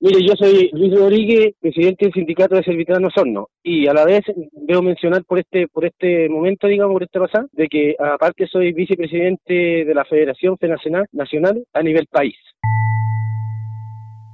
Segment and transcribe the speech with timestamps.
[0.00, 4.20] Mire, yo soy Luis Rodríguez, presidente del sindicato de servitranos Horno, y a la vez
[4.52, 8.72] debo mencionar por este por este momento, digamos, por esta pasada, de que aparte soy
[8.72, 12.36] vicepresidente de la Federación Nacional, Nacional a nivel país.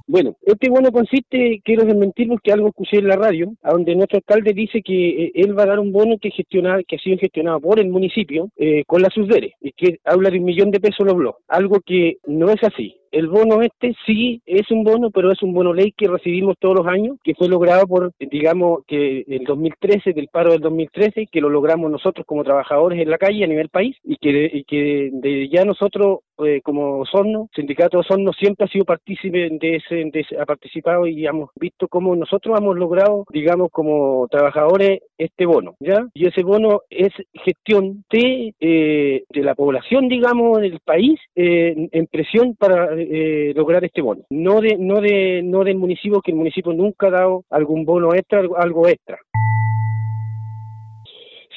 [0.07, 4.53] Bueno, este bono consiste, quiero desmentir porque algo escuché en la radio, donde nuestro alcalde
[4.53, 7.59] dice que eh, él va a dar un bono que gestiona, que ha sido gestionado
[7.59, 11.07] por el municipio eh, con la SUSDERE, y que habla de un millón de pesos
[11.07, 15.31] los blogs, algo que no es así el bono este sí es un bono, pero
[15.31, 19.23] es un bono ley que recibimos todos los años, que fue logrado por, digamos, que
[19.25, 23.45] el 2013, del paro del 2013, que lo logramos nosotros como trabajadores en la calle
[23.45, 28.33] a nivel país, y que, y que de ya nosotros, eh, como Osorno, Sindicato Osorno,
[28.33, 32.59] siempre ha sido partícipe de ese, de ese, ha participado y hemos visto cómo nosotros
[32.59, 36.05] hemos logrado, digamos, como trabajadores, este bono, ¿ya?
[36.13, 37.13] Y ese bono es
[37.45, 43.83] gestión de, eh, de la población, digamos, del país, eh, en presión para eh, lograr
[43.83, 47.43] este bono, no de no de no del municipio que el municipio nunca ha dado
[47.49, 49.17] algún bono extra, algo extra.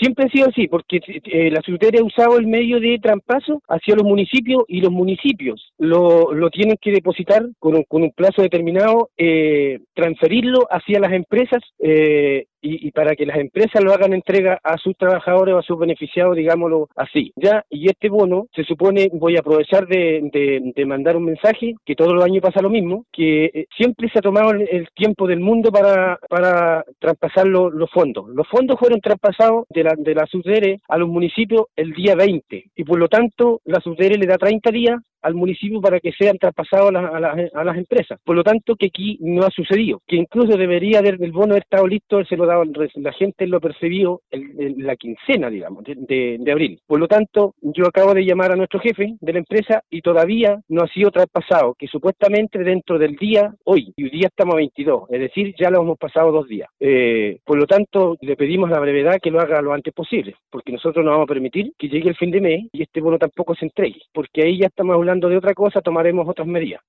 [0.01, 3.97] Siempre ha sido así, porque eh, la Secretaría ha usado el medio de trampazo hacia
[3.97, 8.43] los municipios y los municipios lo, lo tienen que depositar con un, con un plazo
[8.43, 14.59] determinado, eh, transferirlo hacia las empresas eh, y, para que las empresas lo hagan entrega
[14.63, 17.33] a sus trabajadores o a sus beneficiados, digámoslo así.
[17.37, 20.31] Ya, y este bono se supone, voy a aprovechar de,
[20.75, 24.19] de, mandar un mensaje, que todos los años pasa lo mismo, que eh, siempre se
[24.19, 28.29] ha tomado el, tiempo del mundo para, para traspasar los fondos.
[28.31, 32.71] Los fondos fueron traspasados de la, de la SUDERE a los municipios el día 20
[32.75, 36.39] y por lo tanto la SUDERE le da 30 días al municipio para que sean
[36.39, 38.19] traspasados a, las empresas.
[38.25, 41.63] Por lo tanto, que aquí no ha sucedido, que incluso debería haber el bono haber
[41.63, 42.65] estado listo, se lo daba
[42.97, 46.81] la gente lo percibió en, la quincena, digamos, de, abril.
[46.87, 50.61] Por lo tanto, yo acabo de llamar a nuestro jefe de la empresa y todavía
[50.69, 54.59] no ha sido traspasado, que supuestamente dentro del día, hoy, y hoy día estamos a
[54.59, 56.69] 22, es decir, ya lo hemos pasado dos días.
[56.81, 60.73] Eh, por lo tanto, le pedimos la brevedad que lo haga lo antes posible, porque
[60.73, 63.55] nosotros no vamos a permitir que llegue el fin de mes y este bono tampoco
[63.55, 66.83] se entregue, porque ahí ya estamos hablando de otra cosa, tomaremos otras medidas.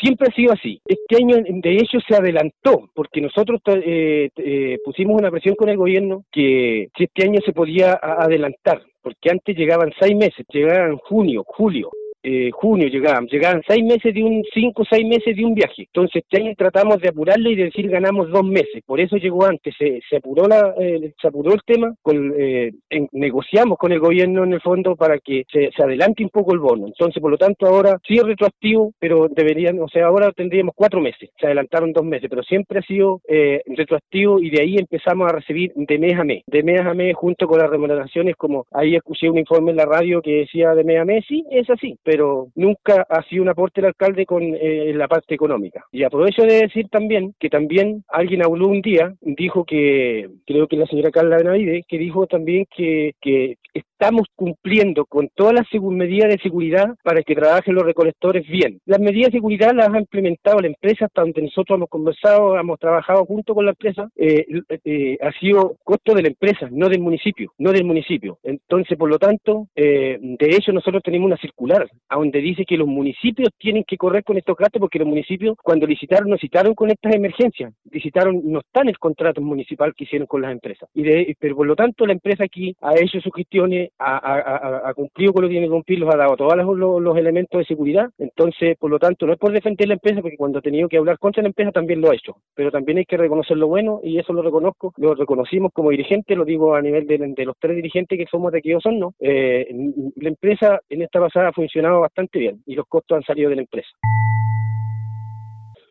[0.00, 0.80] Siempre ha sido así.
[0.84, 5.76] Este año, de hecho, se adelantó, porque nosotros eh, eh, pusimos una presión con el
[5.76, 11.90] gobierno que este año se podía adelantar, porque antes llegaban seis meses, llegaban junio, julio
[12.28, 15.82] eh, junio llegaban, llegaban seis meses de un, cinco o seis meses de un viaje.
[15.82, 18.82] Entonces este tratamos de apurarle y de decir ganamos dos meses.
[18.84, 22.72] Por eso llegó antes, se, apuró la, eh, se apuró el tema, eh,
[23.12, 26.58] negociamos con el gobierno en el fondo para que se, se, adelante un poco el
[26.58, 26.88] bono.
[26.88, 31.00] Entonces, por lo tanto, ahora sí es retroactivo, pero deberían, o sea, ahora tendríamos cuatro
[31.00, 35.28] meses, se adelantaron dos meses, pero siempre ha sido eh, retroactivo y de ahí empezamos
[35.28, 38.66] a recibir de mes a mes, de mes a mes junto con las remuneraciones, como
[38.72, 41.68] ahí escuché un informe en la radio que decía de mes a mes, sí, es
[41.70, 45.84] así, pero pero nunca ha sido un aporte del alcalde con eh, la parte económica.
[45.92, 50.78] Y aprovecho de decir también que también alguien habló un día, dijo que, creo que
[50.78, 53.58] la señora Carla Benavide, que dijo también que, que
[53.98, 58.80] estamos cumpliendo con todas las medidas de seguridad para que trabajen los recolectores bien.
[58.84, 62.78] Las medidas de seguridad las ha implementado la empresa, hasta donde nosotros hemos conversado, hemos
[62.78, 64.46] trabajado junto con la empresa, eh,
[64.84, 68.38] eh, ha sido costo de la empresa, no del municipio, no del municipio.
[68.42, 72.86] Entonces, por lo tanto, de hecho nosotros tenemos una circular a donde dice que los
[72.86, 76.90] municipios tienen que correr con estos gastos porque los municipios cuando licitaron no citaron con
[76.90, 80.88] estas emergencias, licitaron, no está en el contrato municipal que hicieron con las empresas.
[80.94, 85.32] Y de, pero por lo tanto la empresa aquí ha hecho sus gestiones, ha, cumplido
[85.32, 88.10] con lo que tiene que cumplir, los ha dado todos los, elementos de seguridad.
[88.18, 90.98] Entonces, por lo tanto, no es por defender la empresa, porque cuando ha tenido que
[90.98, 92.36] hablar contra la empresa también lo ha hecho.
[92.54, 96.36] Pero también hay que reconocer lo bueno y eso lo reconozco, lo reconocimos como dirigente,
[96.36, 99.14] lo digo a nivel de, los tres dirigentes que somos de aquí son, ¿no?
[99.20, 99.68] Eh,
[100.16, 103.56] la empresa en esta pasada ha funcionado bastante bien y los costos han salido de
[103.56, 103.88] la empresa.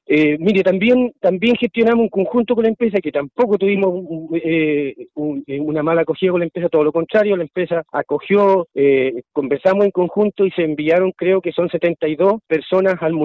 [0.08, 4.94] Eh, mire, también también gestionamos un conjunto con la empresa que tampoco tuvimos eh,
[5.48, 8.68] eh, una mala acogida con la empresa, todo lo contrario, la empresa acogió,
[9.32, 13.16] conversamos en conjunto y se enviaron, creo que son 72 personas al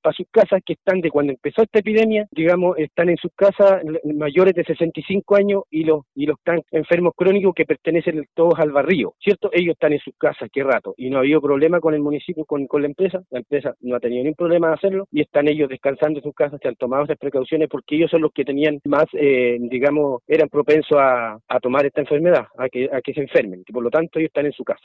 [0.00, 3.82] para sus casas que están de cuando empezó esta epidemia, digamos, están en sus casas
[4.04, 8.70] mayores de 65 años y los y los están enfermos crónicos que pertenecen todos al
[8.70, 9.50] barrio, ¿cierto?
[9.52, 12.44] Ellos están en sus casas, qué rato, y no ha habido problema con el municipio,
[12.44, 15.48] con, con la empresa, la empresa no ha tenido ningún problema de hacerlo y están
[15.48, 18.44] ellos descansando de sus casas, se han tomado esas precauciones porque ellos son los que
[18.44, 23.20] tenían más, eh, digamos, eran propensos a, tomar esta enfermedad, a que, a que se
[23.20, 24.82] enfermen, por lo tanto ellos están en su casa.